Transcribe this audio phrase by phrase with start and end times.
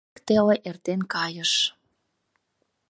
[0.13, 1.51] Ик теле эртен кайыш.